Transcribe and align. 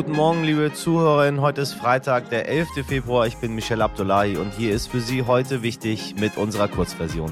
Guten 0.00 0.12
Morgen, 0.12 0.44
liebe 0.44 0.72
Zuhörerinnen. 0.72 1.42
Heute 1.42 1.60
ist 1.60 1.74
Freitag, 1.74 2.30
der 2.30 2.48
11. 2.48 2.86
Februar. 2.86 3.26
Ich 3.26 3.36
bin 3.36 3.54
Michelle 3.54 3.84
Abdullahi 3.84 4.38
und 4.38 4.50
hier 4.54 4.72
ist 4.72 4.86
für 4.86 4.98
Sie 4.98 5.24
heute 5.24 5.62
wichtig 5.62 6.14
mit 6.18 6.38
unserer 6.38 6.68
Kurzversion. 6.68 7.30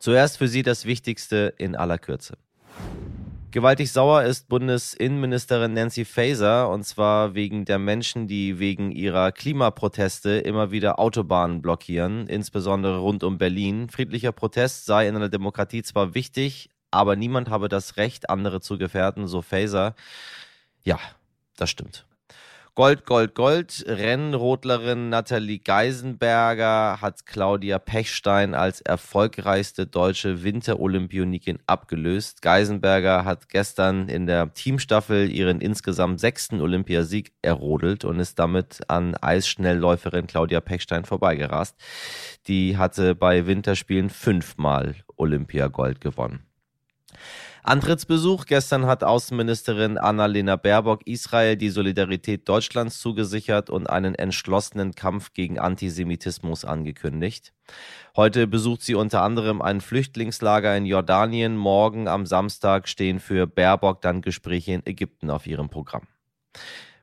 Zuerst 0.00 0.36
für 0.36 0.48
Sie 0.48 0.64
das 0.64 0.84
Wichtigste 0.84 1.54
in 1.58 1.76
aller 1.76 1.98
Kürze. 1.98 2.38
Gewaltig 3.52 3.92
sauer 3.92 4.24
ist 4.24 4.48
Bundesinnenministerin 4.48 5.74
Nancy 5.74 6.04
Faeser 6.04 6.68
und 6.68 6.82
zwar 6.82 7.36
wegen 7.36 7.64
der 7.64 7.78
Menschen, 7.78 8.26
die 8.26 8.58
wegen 8.58 8.90
ihrer 8.90 9.30
Klimaproteste 9.30 10.38
immer 10.38 10.72
wieder 10.72 10.98
Autobahnen 10.98 11.62
blockieren, 11.62 12.26
insbesondere 12.26 12.98
rund 12.98 13.22
um 13.22 13.38
Berlin. 13.38 13.90
Friedlicher 13.90 14.32
Protest 14.32 14.86
sei 14.86 15.06
in 15.06 15.14
einer 15.14 15.28
Demokratie 15.28 15.84
zwar 15.84 16.16
wichtig, 16.16 16.68
aber 16.90 17.16
niemand 17.16 17.50
habe 17.50 17.68
das 17.68 17.96
Recht, 17.96 18.30
andere 18.30 18.60
zu 18.60 18.78
gefährden, 18.78 19.26
so 19.26 19.42
Faser. 19.42 19.94
Ja, 20.82 20.98
das 21.56 21.70
stimmt. 21.70 22.06
Gold, 22.76 23.04
Gold, 23.04 23.34
Gold. 23.34 23.84
Rennrodlerin 23.86 25.10
Nathalie 25.10 25.58
Geisenberger 25.58 27.00
hat 27.00 27.26
Claudia 27.26 27.78
Pechstein 27.80 28.54
als 28.54 28.80
erfolgreichste 28.80 29.86
deutsche 29.86 30.44
Winterolympionikin 30.44 31.58
abgelöst. 31.66 32.42
Geisenberger 32.42 33.24
hat 33.24 33.48
gestern 33.48 34.08
in 34.08 34.26
der 34.26 34.54
Teamstaffel 34.54 35.30
ihren 35.30 35.60
insgesamt 35.60 36.20
sechsten 36.20 36.60
Olympiasieg 36.60 37.32
errodelt 37.42 38.04
und 38.04 38.20
ist 38.20 38.38
damit 38.38 38.80
an 38.88 39.16
Eisschnellläuferin 39.16 40.28
Claudia 40.28 40.60
Pechstein 40.60 41.04
vorbeigerast. 41.04 41.76
Die 42.46 42.78
hatte 42.78 43.16
bei 43.16 43.46
Winterspielen 43.46 44.10
fünfmal 44.10 44.94
Olympiagold 45.16 46.00
gewonnen. 46.00 46.49
Antrittsbesuch. 47.62 48.46
Gestern 48.46 48.86
hat 48.86 49.04
Außenministerin 49.04 49.98
Annalena 49.98 50.56
Baerbock 50.56 51.06
Israel 51.06 51.56
die 51.56 51.70
Solidarität 51.70 52.48
Deutschlands 52.48 53.00
zugesichert 53.00 53.70
und 53.70 53.88
einen 53.88 54.14
entschlossenen 54.14 54.94
Kampf 54.94 55.32
gegen 55.32 55.58
Antisemitismus 55.58 56.64
angekündigt. 56.64 57.52
Heute 58.16 58.46
besucht 58.46 58.82
sie 58.82 58.94
unter 58.94 59.22
anderem 59.22 59.62
ein 59.62 59.80
Flüchtlingslager 59.80 60.76
in 60.76 60.86
Jordanien. 60.86 61.56
Morgen 61.56 62.08
am 62.08 62.26
Samstag 62.26 62.88
stehen 62.88 63.20
für 63.20 63.46
Baerbock 63.46 64.00
dann 64.00 64.22
Gespräche 64.22 64.72
in 64.72 64.86
Ägypten 64.86 65.30
auf 65.30 65.46
ihrem 65.46 65.68
Programm. 65.68 66.06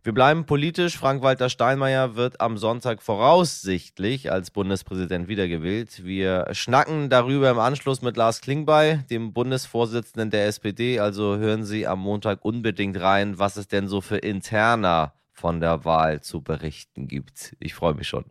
Wir 0.08 0.14
bleiben 0.14 0.46
politisch. 0.46 0.98
Frank-Walter 0.98 1.50
Steinmeier 1.50 2.16
wird 2.16 2.40
am 2.40 2.58
Sonntag 2.58 3.04
voraussichtlich 3.04 4.32
als 4.32 4.52
Bundespräsident 4.52 5.28
wiedergewählt. 5.28 6.06
Wir 6.06 6.48
schnacken 6.54 7.10
darüber 7.10 7.52
im 7.52 7.60
Anschluss 7.60 8.02
mit 8.02 8.16
Lars 8.16 8.40
Klingbeil, 8.40 9.04
dem 9.10 9.34
Bundesvorsitzenden 9.34 10.30
der 10.30 10.46
SPD. 10.46 11.02
Also 11.02 11.36
hören 11.36 11.66
Sie 11.66 11.88
am 11.88 12.00
Montag 12.00 12.46
unbedingt 12.46 12.98
rein, 13.02 13.38
was 13.38 13.58
es 13.58 13.68
denn 13.68 13.90
so 13.90 14.00
für 14.00 14.16
interner 14.16 15.14
von 15.34 15.60
der 15.60 15.84
Wahl 15.84 16.22
zu 16.22 16.42
berichten 16.42 17.10
gibt. 17.10 17.58
Ich 17.60 17.74
freue 17.74 17.94
mich 17.94 18.08
schon. 18.08 18.24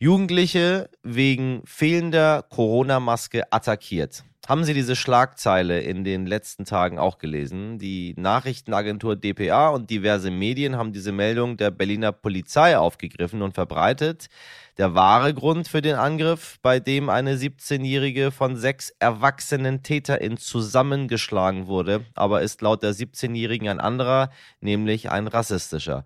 Jugendliche 0.00 0.90
wegen 1.04 1.62
fehlender 1.64 2.42
Corona-Maske 2.42 3.52
attackiert. 3.52 4.24
Haben 4.48 4.64
Sie 4.64 4.74
diese 4.74 4.96
Schlagzeile 4.96 5.82
in 5.82 6.02
den 6.02 6.26
letzten 6.26 6.64
Tagen 6.64 6.98
auch 6.98 7.18
gelesen? 7.18 7.78
Die 7.78 8.12
Nachrichtenagentur 8.16 9.14
dpa 9.14 9.68
und 9.68 9.88
diverse 9.88 10.32
Medien 10.32 10.76
haben 10.76 10.92
diese 10.92 11.12
Meldung 11.12 11.56
der 11.56 11.70
Berliner 11.70 12.10
Polizei 12.10 12.76
aufgegriffen 12.76 13.40
und 13.40 13.54
verbreitet. 13.54 14.26
Der 14.78 14.96
wahre 14.96 15.32
Grund 15.32 15.68
für 15.68 15.80
den 15.80 15.94
Angriff, 15.94 16.58
bei 16.60 16.80
dem 16.80 17.08
eine 17.08 17.36
17-Jährige 17.36 18.32
von 18.32 18.56
sechs 18.56 18.90
erwachsenen 18.98 19.84
TäterInnen 19.84 20.38
zusammengeschlagen 20.38 21.68
wurde, 21.68 22.04
aber 22.14 22.42
ist 22.42 22.62
laut 22.62 22.82
der 22.82 22.94
17-Jährigen 22.94 23.68
ein 23.68 23.78
anderer, 23.78 24.30
nämlich 24.60 25.08
ein 25.08 25.28
rassistischer. 25.28 26.04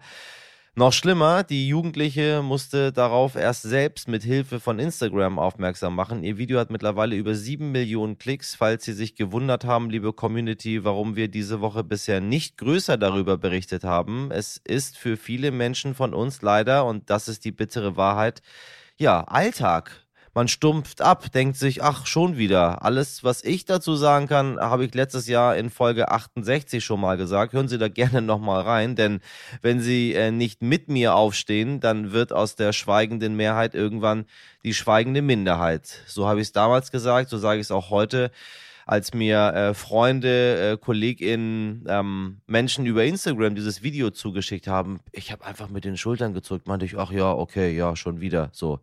Noch 0.78 0.92
schlimmer, 0.92 1.42
die 1.42 1.68
Jugendliche 1.68 2.42
musste 2.42 2.92
darauf 2.92 3.34
erst 3.34 3.62
selbst 3.62 4.08
mit 4.08 4.22
Hilfe 4.22 4.60
von 4.60 4.78
Instagram 4.78 5.38
aufmerksam 5.38 5.94
machen. 5.94 6.22
Ihr 6.22 6.36
Video 6.36 6.58
hat 6.58 6.70
mittlerweile 6.70 7.16
über 7.16 7.34
sieben 7.34 7.72
Millionen 7.72 8.18
Klicks. 8.18 8.54
Falls 8.54 8.84
Sie 8.84 8.92
sich 8.92 9.14
gewundert 9.14 9.64
haben, 9.64 9.88
liebe 9.88 10.12
Community, 10.12 10.84
warum 10.84 11.16
wir 11.16 11.28
diese 11.28 11.62
Woche 11.62 11.82
bisher 11.82 12.20
nicht 12.20 12.58
größer 12.58 12.98
darüber 12.98 13.38
berichtet 13.38 13.84
haben. 13.84 14.30
Es 14.30 14.60
ist 14.64 14.98
für 14.98 15.16
viele 15.16 15.50
Menschen 15.50 15.94
von 15.94 16.12
uns 16.12 16.42
leider, 16.42 16.84
und 16.84 17.08
das 17.08 17.28
ist 17.28 17.46
die 17.46 17.52
bittere 17.52 17.96
Wahrheit, 17.96 18.42
ja, 18.98 19.22
Alltag 19.22 20.05
man 20.36 20.48
stumpft 20.48 21.00
ab, 21.00 21.32
denkt 21.32 21.56
sich, 21.56 21.82
ach, 21.82 22.06
schon 22.06 22.36
wieder. 22.36 22.84
Alles, 22.84 23.24
was 23.24 23.42
ich 23.42 23.64
dazu 23.64 23.96
sagen 23.96 24.26
kann, 24.26 24.60
habe 24.60 24.84
ich 24.84 24.94
letztes 24.94 25.28
Jahr 25.28 25.56
in 25.56 25.70
Folge 25.70 26.10
68 26.10 26.84
schon 26.84 27.00
mal 27.00 27.16
gesagt. 27.16 27.54
Hören 27.54 27.68
Sie 27.68 27.78
da 27.78 27.88
gerne 27.88 28.20
nochmal 28.20 28.60
rein, 28.60 28.96
denn 28.96 29.20
wenn 29.62 29.80
Sie 29.80 30.12
äh, 30.12 30.30
nicht 30.30 30.60
mit 30.60 30.88
mir 30.90 31.14
aufstehen, 31.14 31.80
dann 31.80 32.12
wird 32.12 32.34
aus 32.34 32.54
der 32.54 32.74
schweigenden 32.74 33.34
Mehrheit 33.34 33.74
irgendwann 33.74 34.26
die 34.62 34.74
schweigende 34.74 35.22
Minderheit. 35.22 36.02
So 36.06 36.28
habe 36.28 36.40
ich 36.40 36.48
es 36.48 36.52
damals 36.52 36.90
gesagt, 36.90 37.30
so 37.30 37.38
sage 37.38 37.60
ich 37.60 37.68
es 37.68 37.70
auch 37.70 37.88
heute 37.88 38.30
als 38.84 39.14
mir 39.14 39.54
äh, 39.54 39.72
Freunde, 39.72 40.72
äh, 40.72 40.76
KollegInnen, 40.76 41.86
ähm, 41.88 42.42
Menschen 42.46 42.84
über 42.84 43.06
Instagram 43.06 43.54
dieses 43.54 43.82
Video 43.82 44.10
zugeschickt 44.10 44.68
haben, 44.68 45.00
ich 45.12 45.32
habe 45.32 45.46
einfach 45.46 45.70
mit 45.70 45.86
den 45.86 45.96
Schultern 45.96 46.34
gezückt, 46.34 46.68
meinte 46.68 46.84
ich, 46.84 46.98
ach 46.98 47.10
ja, 47.10 47.32
okay, 47.32 47.74
ja, 47.74 47.96
schon 47.96 48.20
wieder. 48.20 48.50
So, 48.52 48.80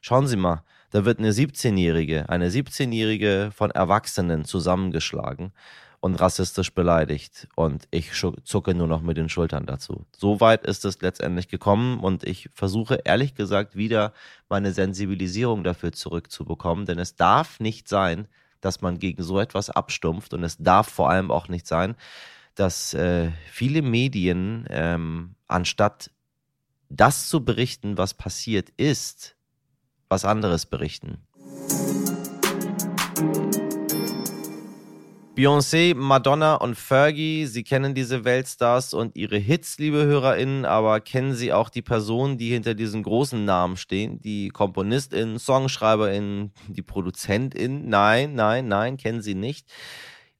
schauen 0.00 0.28
Sie 0.28 0.36
mal, 0.36 0.62
da 0.92 1.06
wird 1.06 1.18
eine 1.18 1.32
17-Jährige, 1.32 2.28
eine 2.28 2.50
17-Jährige 2.50 3.50
von 3.54 3.70
Erwachsenen 3.70 4.44
zusammengeschlagen 4.44 5.52
und 6.00 6.16
rassistisch 6.16 6.74
beleidigt. 6.74 7.48
Und 7.56 7.88
ich 7.90 8.10
zucke 8.44 8.74
nur 8.74 8.86
noch 8.86 9.00
mit 9.00 9.16
den 9.16 9.30
Schultern 9.30 9.64
dazu. 9.64 10.04
So 10.14 10.40
weit 10.40 10.66
ist 10.66 10.84
es 10.84 11.00
letztendlich 11.00 11.48
gekommen 11.48 12.00
und 12.00 12.24
ich 12.24 12.50
versuche 12.52 13.00
ehrlich 13.04 13.34
gesagt 13.34 13.74
wieder 13.74 14.12
meine 14.50 14.72
Sensibilisierung 14.72 15.64
dafür 15.64 15.92
zurückzubekommen, 15.92 16.84
denn 16.84 16.98
es 16.98 17.16
darf 17.16 17.58
nicht 17.58 17.88
sein, 17.88 18.28
dass 18.60 18.82
man 18.82 18.98
gegen 18.98 19.22
so 19.22 19.40
etwas 19.40 19.70
abstumpft 19.70 20.34
und 20.34 20.44
es 20.44 20.58
darf 20.58 20.88
vor 20.88 21.08
allem 21.08 21.30
auch 21.30 21.48
nicht 21.48 21.66
sein, 21.66 21.94
dass 22.54 22.92
äh, 22.92 23.30
viele 23.50 23.80
Medien 23.80 24.66
ähm, 24.68 25.36
anstatt 25.48 26.10
das 26.90 27.28
zu 27.28 27.42
berichten, 27.42 27.96
was 27.96 28.12
passiert 28.12 28.68
ist, 28.76 29.36
was 30.12 30.26
anderes 30.26 30.66
berichten. 30.66 31.16
Beyoncé, 35.34 35.94
Madonna 35.94 36.56
und 36.56 36.74
Fergie, 36.76 37.46
Sie 37.46 37.64
kennen 37.64 37.94
diese 37.94 38.26
Weltstars 38.26 38.92
und 38.92 39.16
ihre 39.16 39.38
Hits, 39.38 39.78
liebe 39.78 40.04
HörerInnen, 40.04 40.66
aber 40.66 41.00
kennen 41.00 41.34
Sie 41.34 41.54
auch 41.54 41.70
die 41.70 41.80
Personen, 41.80 42.36
die 42.36 42.50
hinter 42.50 42.74
diesen 42.74 43.02
großen 43.02 43.42
Namen 43.42 43.78
stehen? 43.78 44.20
Die 44.20 44.50
KomponistInnen, 44.50 45.38
SongschreiberInnen, 45.38 46.52
die 46.68 46.82
ProduzentInnen? 46.82 47.88
Nein, 47.88 48.34
nein, 48.34 48.68
nein, 48.68 48.98
kennen 48.98 49.22
Sie 49.22 49.34
nicht. 49.34 49.66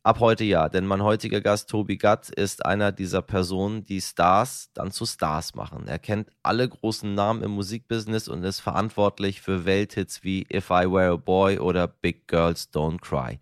Ab 0.04 0.18
heute 0.18 0.42
ja, 0.42 0.68
denn 0.68 0.84
mein 0.84 1.04
heutiger 1.04 1.40
Gast 1.40 1.70
Tobi 1.70 1.96
Gatt 1.96 2.28
ist 2.28 2.66
einer 2.66 2.90
dieser 2.90 3.22
Personen, 3.22 3.84
die 3.84 4.00
Stars 4.00 4.68
dann 4.74 4.90
zu 4.90 5.06
Stars 5.06 5.54
machen. 5.54 5.86
Er 5.86 6.00
kennt 6.00 6.28
alle 6.42 6.68
großen 6.68 7.14
Namen 7.14 7.40
im 7.44 7.52
Musikbusiness 7.52 8.26
und 8.26 8.42
ist 8.42 8.58
verantwortlich 8.58 9.40
für 9.40 9.64
Welthits 9.64 10.24
wie 10.24 10.44
If 10.52 10.70
I 10.70 10.90
Were 10.90 11.12
a 11.12 11.16
Boy 11.16 11.60
oder 11.60 11.86
Big 11.86 12.26
Girls 12.26 12.68
Don't 12.72 13.00
Cry. 13.00 13.38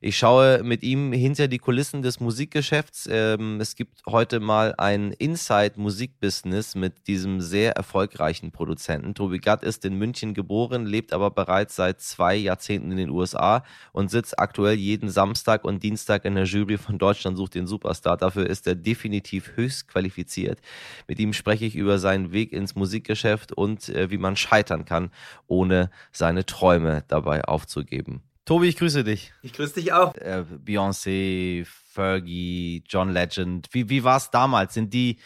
Ich 0.00 0.16
schaue 0.16 0.62
mit 0.62 0.84
ihm 0.84 1.12
hinter 1.12 1.48
die 1.48 1.58
Kulissen 1.58 2.02
des 2.02 2.20
Musikgeschäfts. 2.20 3.08
Ähm, 3.10 3.60
es 3.60 3.74
gibt 3.74 4.06
heute 4.06 4.38
mal 4.38 4.74
ein 4.78 5.10
Inside-Musikbusiness 5.10 6.76
mit 6.76 7.08
diesem 7.08 7.40
sehr 7.40 7.72
erfolgreichen 7.72 8.52
Produzenten. 8.52 9.14
Tobi 9.14 9.38
Gatt 9.38 9.64
ist 9.64 9.84
in 9.84 9.94
München 9.94 10.34
geboren, 10.34 10.86
lebt 10.86 11.12
aber 11.12 11.32
bereits 11.32 11.74
seit 11.74 12.00
zwei 12.00 12.36
Jahrzehnten 12.36 12.92
in 12.92 12.96
den 12.96 13.10
USA 13.10 13.64
und 13.92 14.08
sitzt 14.08 14.38
aktuell 14.38 14.76
jeden 14.76 15.10
Samstag 15.10 15.64
und 15.64 15.82
Dienstag 15.82 16.24
in 16.24 16.36
der 16.36 16.44
Jury 16.44 16.78
von 16.78 16.98
Deutschland 16.98 17.36
sucht 17.36 17.56
den 17.56 17.66
Superstar. 17.66 18.16
Dafür 18.16 18.46
ist 18.46 18.68
er 18.68 18.76
definitiv 18.76 19.56
höchst 19.56 19.88
qualifiziert. 19.88 20.60
Mit 21.08 21.18
ihm 21.18 21.32
spreche 21.32 21.64
ich 21.64 21.74
über 21.74 21.98
seinen 21.98 22.30
Weg 22.30 22.52
ins 22.52 22.76
Musikgeschäft 22.76 23.50
und 23.52 23.88
äh, 23.88 24.12
wie 24.12 24.18
man 24.18 24.36
scheitern 24.36 24.84
kann, 24.84 25.10
ohne 25.48 25.90
seine 26.12 26.46
Träume 26.46 27.02
dabei 27.08 27.44
aufzugeben. 27.44 28.22
Tobi, 28.48 28.68
ich 28.68 28.78
grüße 28.78 29.04
dich. 29.04 29.34
Ich 29.42 29.52
grüße 29.52 29.74
dich 29.74 29.92
auch. 29.92 30.14
Äh, 30.14 30.42
Beyoncé, 30.64 31.66
Fergie, 31.66 32.82
John 32.88 33.10
Legend. 33.10 33.68
Wie, 33.72 33.90
wie 33.90 34.04
war 34.04 34.16
es 34.16 34.30
damals? 34.30 34.72
Sind 34.72 34.94
die, 34.94 35.18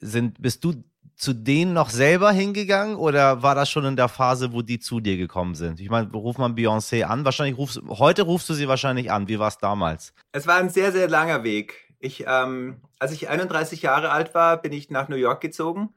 sind, 0.00 0.42
bist 0.42 0.64
du 0.64 0.82
zu 1.14 1.34
denen 1.34 1.72
noch 1.72 1.88
selber 1.88 2.32
hingegangen 2.32 2.96
oder 2.96 3.44
war 3.44 3.54
das 3.54 3.70
schon 3.70 3.84
in 3.84 3.94
der 3.94 4.08
Phase, 4.08 4.52
wo 4.52 4.62
die 4.62 4.80
zu 4.80 4.98
dir 4.98 5.16
gekommen 5.16 5.54
sind? 5.54 5.78
Ich 5.78 5.88
meine, 5.88 6.10
ruft 6.10 6.40
man 6.40 6.56
Beyoncé 6.56 7.04
an? 7.04 7.24
Wahrscheinlich 7.24 7.56
rufst 7.56 7.80
heute 7.90 8.22
rufst 8.22 8.48
du 8.48 8.54
sie 8.54 8.66
wahrscheinlich 8.66 9.12
an. 9.12 9.28
Wie 9.28 9.38
war 9.38 9.46
es 9.46 9.58
damals? 9.58 10.12
Es 10.32 10.48
war 10.48 10.56
ein 10.56 10.68
sehr, 10.68 10.90
sehr 10.90 11.08
langer 11.08 11.44
Weg. 11.44 11.94
Ich, 12.00 12.24
ähm, 12.26 12.80
als 12.98 13.12
ich 13.12 13.28
31 13.28 13.82
Jahre 13.82 14.10
alt 14.10 14.34
war, 14.34 14.60
bin 14.60 14.72
ich 14.72 14.90
nach 14.90 15.08
New 15.08 15.14
York 15.14 15.40
gezogen 15.40 15.94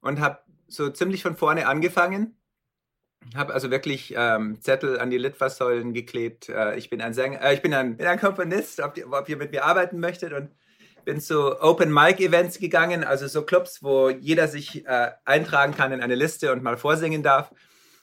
und 0.00 0.20
habe 0.20 0.38
so 0.68 0.90
ziemlich 0.90 1.24
von 1.24 1.34
vorne 1.34 1.66
angefangen 1.66 2.36
habe 3.34 3.54
also 3.54 3.70
wirklich 3.70 4.14
ähm, 4.16 4.60
Zettel 4.60 4.98
an 4.98 5.10
die 5.10 5.18
Litfaßsäulen 5.18 5.92
geklebt. 5.92 6.48
Äh, 6.48 6.76
ich 6.76 6.90
bin 6.90 7.00
ein 7.00 7.14
Sänger, 7.14 7.42
äh, 7.42 7.54
ich 7.54 7.62
bin 7.62 7.72
ein, 7.74 7.96
bin 7.96 8.06
ein 8.06 8.20
Komponist, 8.20 8.80
ob, 8.80 8.94
die, 8.94 9.04
ob 9.04 9.28
ihr 9.28 9.36
mit 9.36 9.52
mir 9.52 9.64
arbeiten 9.64 9.98
möchtet 9.98 10.32
und 10.32 10.50
bin 11.04 11.20
zu 11.20 11.60
Open 11.60 11.92
Mic 11.92 12.22
Events 12.22 12.58
gegangen, 12.58 13.04
also 13.04 13.26
so 13.26 13.42
Clubs, 13.42 13.82
wo 13.82 14.08
jeder 14.08 14.48
sich 14.48 14.86
äh, 14.86 15.10
eintragen 15.24 15.74
kann 15.74 15.92
in 15.92 16.00
eine 16.00 16.14
Liste 16.14 16.52
und 16.52 16.62
mal 16.62 16.76
vorsingen 16.76 17.22
darf. 17.22 17.50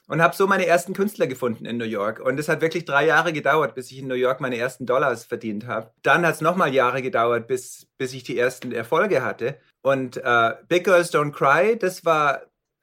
Und 0.08 0.20
habe 0.20 0.34
so 0.34 0.46
meine 0.46 0.66
ersten 0.66 0.92
Künstler 0.94 1.26
gefunden 1.26 1.64
in 1.64 1.78
New 1.78 1.86
York. 1.86 2.20
Und 2.20 2.38
es 2.38 2.48
hat 2.48 2.60
wirklich 2.60 2.84
drei 2.84 3.06
Jahre 3.06 3.32
gedauert, 3.32 3.74
bis 3.74 3.90
ich 3.90 4.00
in 4.00 4.08
New 4.08 4.14
York 4.14 4.40
meine 4.40 4.58
ersten 4.58 4.84
Dollars 4.84 5.24
verdient 5.24 5.66
habe. 5.66 5.90
Dann 6.02 6.26
hat 6.26 6.34
es 6.34 6.40
nochmal 6.40 6.74
Jahre 6.74 7.00
gedauert, 7.00 7.46
bis, 7.46 7.86
bis 7.96 8.12
ich 8.12 8.22
die 8.24 8.36
ersten 8.36 8.72
Erfolge 8.72 9.24
hatte. 9.24 9.56
Und 9.80 10.18
äh, 10.18 10.54
Big 10.68 10.84
Girls 10.84 11.14
Don't 11.14 11.32
Cry, 11.32 11.78
das 11.78 12.04
war 12.04 12.42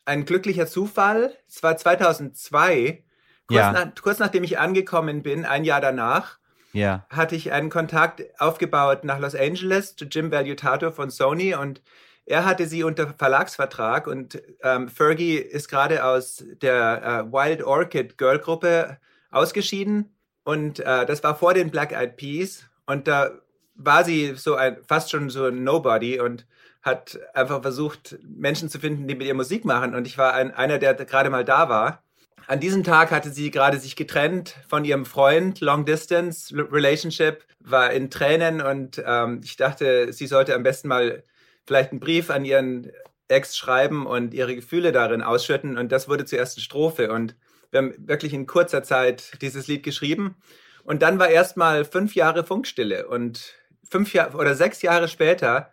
ein 0.09 0.25
glücklicher 0.25 0.67
Zufall. 0.67 1.35
Es 1.47 1.63
war 1.63 1.77
2002, 1.77 3.03
kurz, 3.47 3.57
ja. 3.57 3.71
nach, 3.71 3.88
kurz 4.01 4.19
nachdem 4.19 4.44
ich 4.44 4.59
angekommen 4.59 5.23
bin, 5.23 5.45
ein 5.45 5.63
Jahr 5.63 5.79
danach, 5.79 6.39
ja. 6.73 7.06
hatte 7.09 7.35
ich 7.35 7.51
einen 7.51 7.69
Kontakt 7.69 8.23
aufgebaut 8.39 9.03
nach 9.03 9.19
Los 9.19 9.35
Angeles 9.35 9.95
zu 9.95 10.06
Jim 10.06 10.31
Valutato 10.31 10.91
von 10.91 11.09
Sony 11.09 11.56
und 11.56 11.81
er 12.25 12.45
hatte 12.45 12.67
sie 12.67 12.83
unter 12.83 13.13
Verlagsvertrag 13.17 14.07
und 14.07 14.41
ähm, 14.61 14.88
Fergie 14.88 15.38
ist 15.38 15.67
gerade 15.67 16.03
aus 16.03 16.44
der 16.61 17.27
äh, 17.27 17.31
Wild 17.31 17.63
Orchid 17.63 18.17
Girl 18.17 18.39
Gruppe 18.39 18.97
ausgeschieden 19.31 20.15
und 20.44 20.79
äh, 20.79 21.06
das 21.06 21.23
war 21.23 21.35
vor 21.35 21.53
den 21.53 21.71
Black 21.71 21.91
Eyed 21.91 22.17
Peas 22.17 22.65
und 22.85 23.07
da 23.07 23.31
war 23.75 24.03
sie 24.03 24.33
so 24.35 24.56
ein 24.56 24.77
fast 24.88 25.09
schon 25.09 25.29
so 25.29 25.45
ein 25.45 25.63
Nobody 25.63 26.19
und 26.19 26.45
hat 26.81 27.19
einfach 27.33 27.61
versucht, 27.61 28.17
Menschen 28.23 28.69
zu 28.69 28.79
finden, 28.79 29.07
die 29.07 29.15
mit 29.15 29.27
ihr 29.27 29.33
Musik 29.33 29.65
machen. 29.65 29.95
Und 29.95 30.07
ich 30.07 30.17
war 30.17 30.33
ein, 30.33 30.53
einer, 30.53 30.77
der 30.77 30.93
gerade 30.93 31.29
mal 31.29 31.43
da 31.43 31.69
war. 31.69 32.03
An 32.47 32.59
diesem 32.59 32.83
Tag 32.83 33.11
hatte 33.11 33.29
sie 33.29 33.51
gerade 33.51 33.77
sich 33.77 33.95
getrennt 33.95 34.55
von 34.67 34.85
ihrem 34.85 35.05
Freund, 35.05 35.61
Long 35.61 35.85
Distance 35.85 36.55
Relationship, 36.55 37.43
war 37.59 37.91
in 37.91 38.09
Tränen 38.09 38.61
und 38.61 39.03
ähm, 39.05 39.41
ich 39.43 39.55
dachte, 39.57 40.11
sie 40.13 40.25
sollte 40.25 40.55
am 40.55 40.63
besten 40.63 40.87
mal 40.87 41.23
vielleicht 41.67 41.91
einen 41.91 41.99
Brief 41.99 42.31
an 42.31 42.45
ihren 42.45 42.91
Ex 43.27 43.55
schreiben 43.55 44.07
und 44.07 44.33
ihre 44.33 44.55
Gefühle 44.55 44.91
darin 44.91 45.21
ausschütten. 45.21 45.77
Und 45.77 45.91
das 45.91 46.09
wurde 46.09 46.25
zur 46.25 46.39
ersten 46.39 46.61
Strophe. 46.61 47.11
Und 47.11 47.35
wir 47.69 47.77
haben 47.77 47.93
wirklich 47.99 48.33
in 48.33 48.47
kurzer 48.47 48.81
Zeit 48.81 49.39
dieses 49.41 49.67
Lied 49.67 49.83
geschrieben. 49.83 50.35
Und 50.83 51.03
dann 51.03 51.19
war 51.19 51.29
erst 51.29 51.55
mal 51.55 51.85
fünf 51.85 52.15
Jahre 52.15 52.43
Funkstille. 52.43 53.07
Und 53.07 53.53
fünf 53.87 54.13
Jahre 54.13 54.35
oder 54.35 54.55
sechs 54.55 54.81
Jahre 54.81 55.07
später 55.07 55.71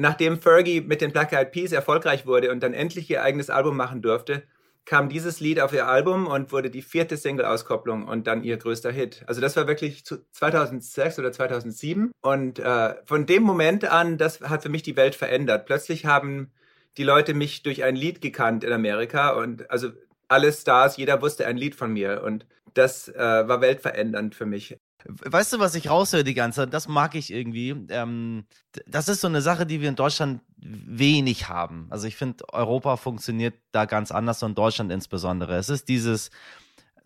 Nachdem 0.00 0.40
Fergie 0.40 0.80
mit 0.80 1.00
den 1.00 1.10
Black 1.10 1.32
Eyed 1.32 1.50
Peas 1.50 1.72
erfolgreich 1.72 2.24
wurde 2.24 2.52
und 2.52 2.62
dann 2.62 2.72
endlich 2.72 3.10
ihr 3.10 3.24
eigenes 3.24 3.50
Album 3.50 3.76
machen 3.76 4.00
durfte, 4.00 4.44
kam 4.84 5.08
dieses 5.08 5.40
Lied 5.40 5.58
auf 5.58 5.72
ihr 5.72 5.88
Album 5.88 6.28
und 6.28 6.52
wurde 6.52 6.70
die 6.70 6.82
vierte 6.82 7.16
Single-Auskopplung 7.16 8.06
und 8.06 8.28
dann 8.28 8.44
ihr 8.44 8.58
größter 8.58 8.92
Hit. 8.92 9.24
Also 9.26 9.40
das 9.40 9.56
war 9.56 9.66
wirklich 9.66 10.04
2006 10.04 11.18
oder 11.18 11.32
2007 11.32 12.12
und 12.20 12.60
äh, 12.60 12.94
von 13.06 13.26
dem 13.26 13.42
Moment 13.42 13.86
an, 13.86 14.18
das 14.18 14.40
hat 14.40 14.62
für 14.62 14.68
mich 14.68 14.84
die 14.84 14.96
Welt 14.96 15.16
verändert. 15.16 15.66
Plötzlich 15.66 16.06
haben 16.06 16.52
die 16.96 17.02
Leute 17.02 17.34
mich 17.34 17.64
durch 17.64 17.82
ein 17.82 17.96
Lied 17.96 18.20
gekannt 18.20 18.62
in 18.62 18.72
Amerika 18.72 19.30
und 19.30 19.68
also 19.68 19.90
alle 20.28 20.52
Stars, 20.52 20.96
jeder 20.96 21.20
wusste 21.22 21.44
ein 21.48 21.56
Lied 21.56 21.74
von 21.74 21.92
mir 21.92 22.22
und 22.22 22.46
das 22.72 23.08
äh, 23.08 23.18
war 23.18 23.60
weltverändernd 23.60 24.36
für 24.36 24.46
mich. 24.46 24.78
Weißt 25.04 25.52
du, 25.52 25.58
was 25.58 25.74
ich 25.74 25.88
raushöre 25.88 26.24
die 26.24 26.34
ganze 26.34 26.62
Zeit? 26.62 26.74
Das 26.74 26.88
mag 26.88 27.14
ich 27.14 27.32
irgendwie. 27.32 27.70
Ähm, 27.88 28.44
das 28.86 29.08
ist 29.08 29.20
so 29.20 29.28
eine 29.28 29.40
Sache, 29.40 29.64
die 29.64 29.80
wir 29.80 29.88
in 29.88 29.94
Deutschland 29.96 30.40
wenig 30.56 31.48
haben. 31.48 31.86
Also 31.90 32.06
ich 32.06 32.16
finde, 32.16 32.44
Europa 32.52 32.96
funktioniert 32.96 33.54
da 33.72 33.84
ganz 33.84 34.10
anders 34.10 34.42
und 34.42 34.58
Deutschland 34.58 34.90
insbesondere. 34.90 35.56
Es 35.56 35.68
ist 35.68 35.88
dieses 35.88 36.30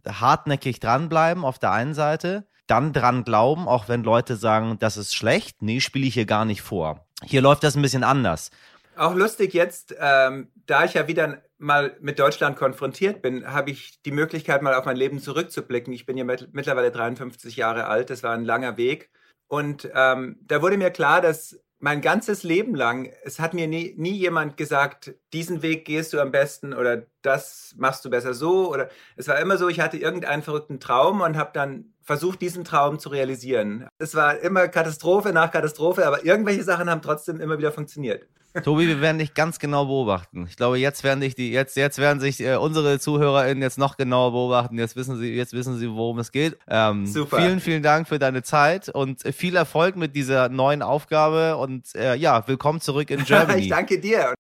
hartnäckig 0.06 0.80
dranbleiben 0.80 1.44
auf 1.44 1.58
der 1.58 1.72
einen 1.72 1.94
Seite, 1.94 2.46
dann 2.66 2.92
dran 2.92 3.24
glauben, 3.24 3.68
auch 3.68 3.88
wenn 3.88 4.02
Leute 4.02 4.36
sagen, 4.36 4.78
das 4.78 4.96
ist 4.96 5.14
schlecht. 5.14 5.62
Nee, 5.62 5.80
spiele 5.80 6.06
ich 6.06 6.14
hier 6.14 6.26
gar 6.26 6.44
nicht 6.44 6.62
vor. 6.62 7.06
Hier 7.24 7.42
läuft 7.42 7.62
das 7.62 7.76
ein 7.76 7.82
bisschen 7.82 8.04
anders. 8.04 8.50
Auch 8.96 9.14
lustig 9.14 9.54
jetzt, 9.54 9.94
ähm, 9.98 10.50
da 10.66 10.84
ich 10.84 10.94
ja 10.94 11.08
wieder 11.08 11.42
mal 11.62 11.96
mit 12.00 12.18
Deutschland 12.18 12.56
konfrontiert 12.56 13.22
bin, 13.22 13.46
habe 13.46 13.70
ich 13.70 14.02
die 14.02 14.10
Möglichkeit, 14.10 14.62
mal 14.62 14.74
auf 14.74 14.84
mein 14.84 14.96
Leben 14.96 15.20
zurückzublicken. 15.20 15.92
Ich 15.92 16.06
bin 16.06 16.16
ja 16.16 16.24
mit, 16.24 16.52
mittlerweile 16.52 16.90
53 16.90 17.56
Jahre 17.56 17.86
alt, 17.86 18.10
das 18.10 18.22
war 18.22 18.34
ein 18.34 18.44
langer 18.44 18.76
Weg. 18.76 19.10
Und 19.48 19.90
ähm, 19.94 20.38
da 20.42 20.62
wurde 20.62 20.76
mir 20.76 20.90
klar, 20.90 21.20
dass 21.20 21.60
mein 21.78 22.00
ganzes 22.00 22.44
Leben 22.44 22.74
lang, 22.76 23.12
es 23.24 23.40
hat 23.40 23.54
mir 23.54 23.66
nie, 23.66 23.94
nie 23.96 24.12
jemand 24.12 24.56
gesagt, 24.56 25.14
diesen 25.32 25.62
Weg 25.62 25.84
gehst 25.84 26.12
du 26.12 26.20
am 26.20 26.30
besten 26.30 26.74
oder 26.74 27.06
das 27.22 27.74
machst 27.76 28.04
du 28.04 28.10
besser 28.10 28.34
so. 28.34 28.72
Oder 28.72 28.88
es 29.16 29.26
war 29.26 29.38
immer 29.40 29.56
so, 29.58 29.68
ich 29.68 29.80
hatte 29.80 29.96
irgendeinen 29.96 30.42
verrückten 30.42 30.78
Traum 30.78 31.22
und 31.22 31.36
habe 31.36 31.50
dann 31.52 31.91
versucht, 32.02 32.40
diesen 32.40 32.64
Traum 32.64 32.98
zu 32.98 33.08
realisieren. 33.08 33.86
Es 33.98 34.14
war 34.14 34.38
immer 34.40 34.68
Katastrophe 34.68 35.32
nach 35.32 35.50
Katastrophe, 35.50 36.06
aber 36.06 36.24
irgendwelche 36.24 36.64
Sachen 36.64 36.90
haben 36.90 37.02
trotzdem 37.02 37.40
immer 37.40 37.58
wieder 37.58 37.72
funktioniert. 37.72 38.26
Tobi, 38.64 38.86
wir 38.86 39.00
werden 39.00 39.18
dich 39.18 39.34
ganz 39.34 39.58
genau 39.58 39.86
beobachten. 39.86 40.46
Ich 40.48 40.56
glaube, 40.56 40.78
jetzt 40.78 41.04
werden 41.04 41.20
dich 41.20 41.34
die, 41.34 41.52
jetzt, 41.52 41.76
jetzt 41.76 41.98
werden 41.98 42.20
sich 42.20 42.40
äh, 42.40 42.56
unsere 42.56 42.98
ZuhörerInnen 42.98 43.62
jetzt 43.62 43.78
noch 43.78 43.96
genauer 43.96 44.32
beobachten. 44.32 44.78
Jetzt 44.78 44.94
wissen 44.96 45.18
sie, 45.18 45.32
jetzt 45.34 45.54
wissen 45.54 45.78
sie, 45.78 45.90
worum 45.90 46.18
es 46.18 46.32
geht. 46.32 46.58
Ähm, 46.68 47.06
Super. 47.06 47.38
Vielen, 47.38 47.60
vielen 47.60 47.82
Dank 47.82 48.08
für 48.08 48.18
deine 48.18 48.42
Zeit 48.42 48.88
und 48.88 49.22
viel 49.34 49.56
Erfolg 49.56 49.96
mit 49.96 50.14
dieser 50.14 50.48
neuen 50.48 50.82
Aufgabe 50.82 51.56
und 51.56 51.94
äh, 51.94 52.14
ja, 52.16 52.46
willkommen 52.46 52.80
zurück 52.80 53.10
in 53.10 53.24
Germany. 53.24 53.62
ich 53.62 53.68
danke 53.68 53.98
dir. 53.98 54.34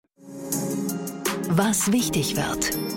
Was 1.48 1.92
wichtig 1.92 2.36
wird. 2.36 2.91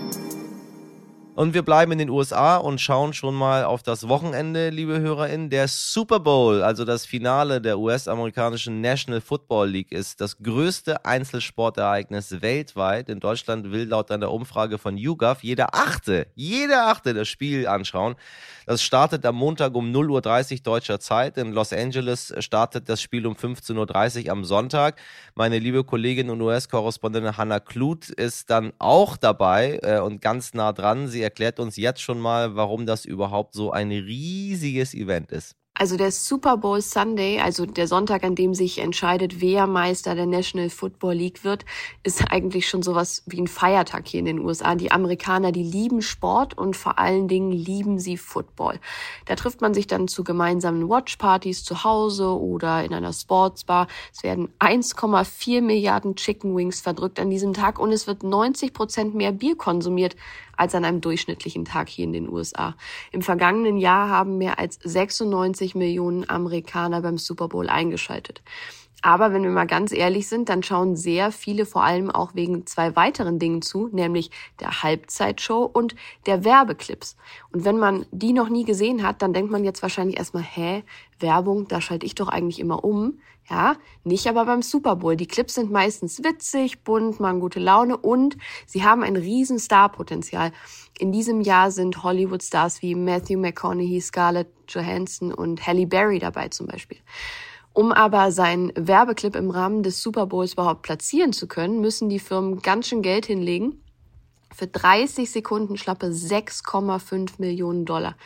Und 1.36 1.52
wir 1.52 1.60
bleiben 1.60 1.92
in 1.92 1.98
den 1.98 2.08
USA 2.08 2.56
und 2.56 2.80
schauen 2.80 3.12
schon 3.12 3.34
mal 3.34 3.64
auf 3.64 3.82
das 3.82 4.08
Wochenende, 4.08 4.70
liebe 4.70 5.00
HörerInnen. 5.00 5.50
Der 5.50 5.68
Super 5.68 6.18
Bowl, 6.18 6.62
also 6.62 6.86
das 6.86 7.04
Finale 7.04 7.60
der 7.60 7.78
US-amerikanischen 7.78 8.80
National 8.80 9.20
Football 9.20 9.68
League, 9.68 9.92
ist 9.92 10.22
das 10.22 10.38
größte 10.38 11.04
Einzelsportereignis 11.04 12.40
weltweit. 12.40 13.10
In 13.10 13.20
Deutschland 13.20 13.70
will 13.70 13.86
laut 13.86 14.10
einer 14.10 14.32
Umfrage 14.32 14.78
von 14.78 14.96
YouGov 14.96 15.42
jeder 15.42 15.74
Achte, 15.74 16.28
jeder 16.36 16.86
Achte 16.86 17.12
das 17.12 17.28
Spiel 17.28 17.66
anschauen. 17.66 18.14
Das 18.64 18.82
startet 18.82 19.26
am 19.26 19.36
Montag 19.36 19.74
um 19.74 19.92
0.30 19.92 20.52
Uhr 20.52 20.58
deutscher 20.62 21.00
Zeit. 21.00 21.36
In 21.36 21.52
Los 21.52 21.70
Angeles 21.74 22.32
startet 22.38 22.88
das 22.88 23.02
Spiel 23.02 23.26
um 23.26 23.34
15.30 23.34 24.24
Uhr 24.24 24.32
am 24.32 24.46
Sonntag. 24.46 24.98
Meine 25.34 25.58
liebe 25.58 25.84
Kollegin 25.84 26.30
und 26.30 26.40
US-Korrespondentin 26.40 27.36
Hannah 27.36 27.60
Kluth 27.60 28.08
ist 28.08 28.48
dann 28.48 28.72
auch 28.78 29.18
dabei 29.18 29.80
äh, 29.82 29.98
und 30.00 30.22
ganz 30.22 30.54
nah 30.54 30.72
dran. 30.72 31.08
Sie 31.08 31.25
erklärt 31.26 31.58
uns 31.60 31.76
jetzt 31.76 32.00
schon 32.00 32.20
mal, 32.20 32.54
warum 32.56 32.86
das 32.86 33.04
überhaupt 33.04 33.54
so 33.54 33.72
ein 33.72 33.90
riesiges 33.90 34.94
Event 34.94 35.32
ist. 35.32 35.56
Also 35.78 35.98
der 35.98 36.10
Super 36.10 36.56
Bowl 36.56 36.80
Sunday, 36.80 37.38
also 37.38 37.66
der 37.66 37.86
Sonntag, 37.86 38.24
an 38.24 38.34
dem 38.34 38.54
sich 38.54 38.78
entscheidet, 38.78 39.42
wer 39.42 39.66
Meister 39.66 40.14
der 40.14 40.24
National 40.24 40.70
Football 40.70 41.12
League 41.12 41.44
wird, 41.44 41.66
ist 42.02 42.32
eigentlich 42.32 42.66
schon 42.66 42.82
sowas 42.82 43.22
wie 43.26 43.42
ein 43.42 43.46
Feiertag 43.46 44.08
hier 44.08 44.20
in 44.20 44.24
den 44.24 44.38
USA. 44.38 44.74
Die 44.74 44.90
Amerikaner, 44.90 45.52
die 45.52 45.62
lieben 45.62 46.00
Sport 46.00 46.56
und 46.56 46.76
vor 46.76 46.98
allen 46.98 47.28
Dingen 47.28 47.52
lieben 47.52 47.98
sie 47.98 48.16
Football. 48.16 48.80
Da 49.26 49.36
trifft 49.36 49.60
man 49.60 49.74
sich 49.74 49.86
dann 49.86 50.08
zu 50.08 50.24
gemeinsamen 50.24 50.88
Watchpartys 50.88 51.62
zu 51.62 51.84
Hause 51.84 52.28
oder 52.40 52.82
in 52.82 52.94
einer 52.94 53.12
Sportsbar. 53.12 53.86
Es 54.14 54.22
werden 54.22 54.48
1,4 54.60 55.60
Milliarden 55.60 56.16
Chicken 56.16 56.56
Wings 56.56 56.80
verdrückt 56.80 57.20
an 57.20 57.28
diesem 57.28 57.52
Tag 57.52 57.78
und 57.78 57.92
es 57.92 58.06
wird 58.06 58.22
90 58.22 58.72
Prozent 58.72 59.14
mehr 59.14 59.32
Bier 59.32 59.56
konsumiert 59.56 60.16
als 60.56 60.74
an 60.74 60.84
einem 60.84 61.00
durchschnittlichen 61.00 61.64
Tag 61.64 61.88
hier 61.88 62.04
in 62.04 62.12
den 62.12 62.28
USA. 62.28 62.74
Im 63.12 63.22
vergangenen 63.22 63.76
Jahr 63.76 64.08
haben 64.08 64.38
mehr 64.38 64.58
als 64.58 64.78
96 64.82 65.65
Millionen 65.74 66.28
Amerikaner 66.28 67.02
beim 67.02 67.18
Super 67.18 67.48
Bowl 67.48 67.68
eingeschaltet. 67.68 68.42
Aber 69.02 69.32
wenn 69.32 69.42
wir 69.42 69.50
mal 69.50 69.66
ganz 69.66 69.92
ehrlich 69.92 70.28
sind, 70.28 70.48
dann 70.48 70.62
schauen 70.62 70.96
sehr 70.96 71.30
viele 71.30 71.66
vor 71.66 71.84
allem 71.84 72.10
auch 72.10 72.34
wegen 72.34 72.66
zwei 72.66 72.96
weiteren 72.96 73.38
Dingen 73.38 73.62
zu, 73.62 73.88
nämlich 73.92 74.30
der 74.58 74.82
Halbzeitshow 74.82 75.64
und 75.64 75.94
der 76.24 76.44
Werbeclips. 76.44 77.16
Und 77.52 77.64
wenn 77.64 77.78
man 77.78 78.06
die 78.10 78.32
noch 78.32 78.48
nie 78.48 78.64
gesehen 78.64 79.06
hat, 79.06 79.22
dann 79.22 79.32
denkt 79.32 79.50
man 79.50 79.64
jetzt 79.64 79.82
wahrscheinlich 79.82 80.18
erstmal, 80.18 80.42
hä, 80.42 80.82
Werbung, 81.20 81.68
da 81.68 81.80
schalte 81.80 82.06
ich 82.06 82.14
doch 82.14 82.28
eigentlich 82.28 82.58
immer 82.58 82.84
um. 82.84 83.18
Ja, 83.48 83.76
nicht 84.02 84.26
aber 84.26 84.44
beim 84.44 84.60
Super 84.60 84.96
Bowl. 84.96 85.14
Die 85.14 85.28
Clips 85.28 85.54
sind 85.54 85.70
meistens 85.70 86.24
witzig, 86.24 86.82
bunt, 86.82 87.20
machen 87.20 87.38
gute 87.38 87.60
Laune 87.60 87.96
und 87.96 88.36
sie 88.66 88.82
haben 88.82 89.04
ein 89.04 89.14
riesen 89.14 89.60
Starpotenzial. 89.60 90.50
In 90.98 91.12
diesem 91.12 91.40
Jahr 91.42 91.70
sind 91.70 92.02
Hollywood-Stars 92.02 92.82
wie 92.82 92.96
Matthew 92.96 93.38
McConaughey, 93.38 94.00
Scarlett 94.00 94.48
Johansson 94.68 95.32
und 95.32 95.64
Halle 95.64 95.86
Berry 95.86 96.18
dabei 96.18 96.48
zum 96.48 96.66
Beispiel. 96.66 96.98
Um 97.76 97.92
aber 97.92 98.32
seinen 98.32 98.72
Werbeclip 98.74 99.36
im 99.36 99.50
Rahmen 99.50 99.82
des 99.82 100.00
Super 100.00 100.24
Bowls 100.24 100.54
überhaupt 100.54 100.80
platzieren 100.80 101.34
zu 101.34 101.46
können, 101.46 101.82
müssen 101.82 102.08
die 102.08 102.18
Firmen 102.18 102.62
ganz 102.62 102.88
schön 102.88 103.02
Geld 103.02 103.26
hinlegen. 103.26 103.82
Für 104.50 104.66
30 104.66 105.30
Sekunden 105.30 105.76
schlappe 105.76 106.06
6,5 106.06 107.32
Millionen 107.36 107.84
Dollar. 107.84 108.16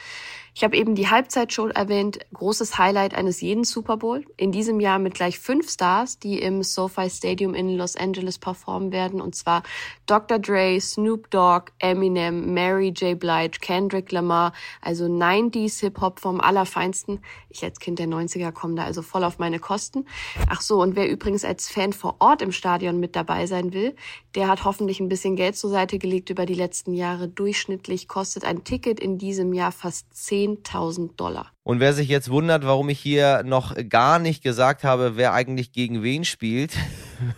Ich 0.60 0.64
habe 0.64 0.76
eben 0.76 0.94
die 0.94 1.08
Halbzeitshow 1.08 1.68
erwähnt, 1.68 2.18
großes 2.34 2.76
Highlight 2.76 3.14
eines 3.14 3.40
jeden 3.40 3.64
Super 3.64 3.96
Bowl. 3.96 4.26
In 4.36 4.52
diesem 4.52 4.78
Jahr 4.78 4.98
mit 4.98 5.14
gleich 5.14 5.38
fünf 5.38 5.70
Stars, 5.70 6.18
die 6.18 6.38
im 6.38 6.62
SoFi 6.62 7.08
Stadium 7.08 7.54
in 7.54 7.78
Los 7.78 7.96
Angeles 7.96 8.38
performen 8.38 8.92
werden. 8.92 9.22
Und 9.22 9.34
zwar 9.34 9.62
Dr. 10.04 10.38
Dre, 10.38 10.78
Snoop 10.78 11.30
Dogg, 11.30 11.72
Eminem, 11.78 12.52
Mary 12.52 12.88
J. 12.88 13.18
Blige, 13.18 13.58
Kendrick 13.62 14.12
Lamar. 14.12 14.52
Also 14.82 15.06
90s 15.06 15.80
Hip-Hop 15.80 16.20
vom 16.20 16.42
Allerfeinsten. 16.42 17.22
Ich 17.48 17.64
als 17.64 17.80
Kind 17.80 17.98
der 17.98 18.08
90er 18.08 18.52
komme 18.52 18.74
da 18.74 18.84
also 18.84 19.00
voll 19.00 19.24
auf 19.24 19.38
meine 19.38 19.60
Kosten. 19.60 20.04
Ach 20.50 20.60
so, 20.60 20.82
und 20.82 20.94
wer 20.94 21.08
übrigens 21.08 21.42
als 21.42 21.70
Fan 21.70 21.94
vor 21.94 22.16
Ort 22.18 22.42
im 22.42 22.52
Stadion 22.52 23.00
mit 23.00 23.16
dabei 23.16 23.46
sein 23.46 23.72
will, 23.72 23.96
der 24.34 24.48
hat 24.48 24.64
hoffentlich 24.64 25.00
ein 25.00 25.08
bisschen 25.08 25.36
Geld 25.36 25.56
zur 25.56 25.70
Seite 25.70 25.98
gelegt 25.98 26.28
über 26.28 26.44
die 26.44 26.52
letzten 26.54 26.92
Jahre. 26.92 27.28
Durchschnittlich 27.28 28.08
kostet 28.08 28.44
ein 28.44 28.62
Ticket 28.62 29.00
in 29.00 29.16
diesem 29.16 29.54
Jahr 29.54 29.72
fast 29.72 30.14
10.000 30.56 31.16
Dollar. 31.16 31.52
Und 31.62 31.80
wer 31.80 31.92
sich 31.92 32.08
jetzt 32.08 32.30
wundert, 32.30 32.64
warum 32.64 32.88
ich 32.88 32.98
hier 32.98 33.42
noch 33.44 33.74
gar 33.88 34.18
nicht 34.18 34.42
gesagt 34.42 34.84
habe, 34.84 35.16
wer 35.16 35.32
eigentlich 35.32 35.72
gegen 35.72 36.02
wen 36.02 36.24
spielt, 36.24 36.72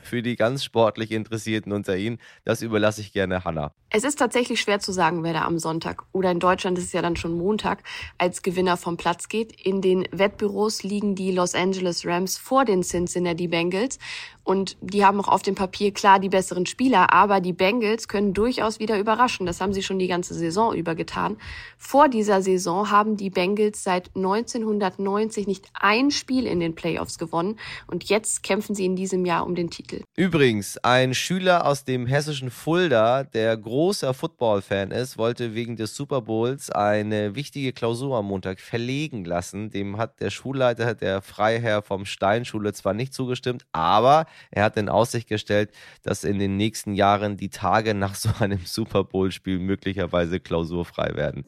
für 0.03 0.23
die 0.23 0.37
ganz 0.37 0.65
sportlich 0.65 1.11
Interessierten 1.11 1.73
unter 1.73 1.97
Ihnen, 1.97 2.19
das 2.45 2.63
überlasse 2.63 3.01
ich 3.01 3.13
gerne 3.13 3.45
Hanna. 3.45 3.73
Es 3.95 4.05
ist 4.05 4.19
tatsächlich 4.19 4.61
schwer 4.61 4.81
zu 4.81 4.91
sagen, 4.91 5.23
wer 5.23 5.35
da 5.35 5.45
am 5.45 5.59
Sonntag 5.59 6.05
oder 6.13 6.31
in 6.31 6.41
Deutschland 6.41 6.79
ist 6.79 6.85
es 6.85 6.93
ja 6.93 7.03
dann 7.03 7.15
schon 7.15 7.37
Montag 7.37 7.83
als 8.17 8.41
Gewinner 8.41 8.79
vom 8.79 8.97
Platz 8.97 9.29
geht. 9.29 9.53
In 9.61 9.83
den 9.83 10.09
Wettbüros 10.13 10.83
liegen 10.83 11.15
die 11.15 11.31
Los 11.31 11.55
Angeles 11.55 12.07
Rams 12.07 12.39
vor 12.39 12.65
den 12.65 12.83
Cincinnati 12.83 13.49
Bengals 13.49 13.99
und 14.45 14.77
die 14.81 15.05
haben 15.05 15.21
auch 15.21 15.29
auf 15.29 15.43
dem 15.43 15.55
Papier 15.55 15.93
klar 15.93 16.19
die 16.19 16.31
besseren 16.31 16.67
Spieler, 16.67 17.13
aber 17.13 17.41
die 17.41 17.53
Bengals 17.53 18.09
können 18.09 18.33
durchaus 18.33 18.81
wieder 18.81 18.99
überraschen. 18.99 19.47
Das 19.47 19.61
haben 19.61 19.73
sie 19.73 19.83
schon 19.83 19.99
die 19.99 20.09
ganze 20.09 20.35
Saison 20.35 20.75
über 20.75 20.95
getan. 20.95 21.37
Vor 21.77 22.09
dieser 22.09 22.43
Saison 22.43 22.91
haben 22.91 23.17
die 23.17 23.31
Bengals 23.31 23.85
seit 23.85 24.11
1990 24.17 25.47
nicht 25.47 25.67
ein 25.75 26.11
Spiel 26.11 26.47
in 26.47 26.61
den 26.61 26.75
Playoffs 26.75 27.19
gewonnen 27.19 27.59
und 27.87 28.05
jetzt 28.05 28.43
kämpfen 28.43 28.75
sie 28.75 28.87
in 28.87 28.97
diesem 28.97 29.27
Jahr 29.27 29.47
um 29.47 29.55
den 29.55 29.71
Titel. 29.73 30.03
Übrigens, 30.17 30.79
ein 30.79 31.15
Schüler 31.15 31.67
aus 31.67 31.85
dem 31.85 32.07
hessischen 32.07 32.51
Fulda, 32.51 33.25
der 33.25 33.57
großer 33.57 34.15
Football-Fan 34.15 34.91
ist, 34.91 35.19
wollte 35.19 35.55
wegen 35.55 35.77
des 35.77 35.97
Super 35.97 36.21
Bowls 36.21 36.71
eine 36.71 37.35
wichtige 37.35 37.73
Klausur 37.73 38.17
am 38.19 38.27
Montag 38.27 38.61
verlegen 38.61 39.25
lassen. 39.25 39.71
Dem 39.71 39.97
hat 39.97 40.21
der 40.21 40.31
Schulleiter, 40.31 40.95
der 40.95 41.23
Freiherr 41.23 41.83
vom 41.83 42.05
Steinschule, 42.05 42.73
zwar 42.73 42.95
nicht 42.95 43.15
zugestimmt, 43.15 43.65
aber 43.73 44.27
er 44.51 44.65
hat 44.65 44.77
in 44.77 44.89
Aussicht 44.89 45.29
gestellt, 45.29 45.71
dass 46.03 46.23
in 46.25 46.39
den 46.39 46.57
nächsten 46.57 46.95
Jahren 46.95 47.37
die 47.37 47.49
Tage 47.49 47.95
nach 47.95 48.15
so 48.15 48.29
einem 48.39 48.61
Super 48.65 49.05
Bowl-Spiel 49.05 49.59
möglicherweise 49.59 50.39
klausurfrei 50.39 51.15
werden. 51.15 51.45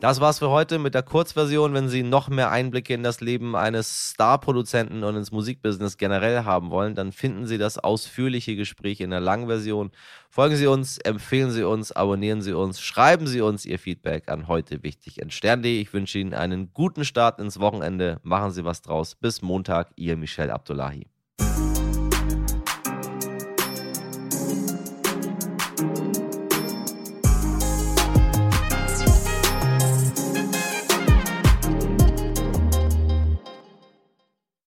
Das 0.00 0.20
war's 0.20 0.38
für 0.38 0.50
heute 0.50 0.78
mit 0.78 0.94
der 0.94 1.02
Kurzversion. 1.02 1.74
Wenn 1.74 1.88
Sie 1.88 2.04
noch 2.04 2.28
mehr 2.28 2.52
Einblicke 2.52 2.94
in 2.94 3.02
das 3.02 3.20
Leben 3.20 3.56
eines 3.56 4.10
Star-Produzenten 4.10 5.02
und 5.02 5.16
ins 5.16 5.32
Musikbusiness 5.32 5.96
generell 5.96 6.44
haben 6.44 6.70
wollen, 6.70 6.94
dann 6.94 7.10
finden 7.10 7.48
Sie 7.48 7.58
das 7.58 7.78
ausführliche 7.78 8.54
Gespräch 8.54 9.00
in 9.00 9.10
der 9.10 9.18
Langversion. 9.18 9.90
Folgen 10.30 10.54
Sie 10.54 10.68
uns, 10.68 10.98
empfehlen 10.98 11.50
Sie 11.50 11.64
uns, 11.64 11.90
abonnieren 11.90 12.42
Sie 12.42 12.52
uns, 12.52 12.80
schreiben 12.80 13.26
Sie 13.26 13.40
uns 13.40 13.66
Ihr 13.66 13.80
Feedback 13.80 14.28
an 14.28 14.46
heute 14.46 14.84
wichtig 14.84 15.20
in 15.20 15.32
Stern.de. 15.32 15.80
Ich 15.80 15.92
wünsche 15.92 16.20
Ihnen 16.20 16.32
einen 16.32 16.72
guten 16.72 17.04
Start 17.04 17.40
ins 17.40 17.58
Wochenende. 17.58 18.20
Machen 18.22 18.52
Sie 18.52 18.64
was 18.64 18.82
draus. 18.82 19.16
Bis 19.16 19.42
Montag, 19.42 19.90
Ihr 19.96 20.16
Michel 20.16 20.52
Abdullahi. 20.52 21.08